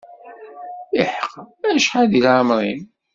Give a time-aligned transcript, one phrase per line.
[1.01, 1.43] Iḥqa,
[1.75, 2.81] acḥal deg leɛmer-im?